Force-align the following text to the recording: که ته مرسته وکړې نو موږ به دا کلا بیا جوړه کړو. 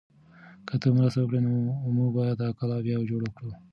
که 0.67 0.73
ته 0.81 0.87
مرسته 0.95 1.19
وکړې 1.21 1.39
نو 1.45 1.51
موږ 1.95 2.09
به 2.15 2.23
دا 2.41 2.47
کلا 2.59 2.77
بیا 2.85 2.97
جوړه 3.11 3.29
کړو. 3.35 3.51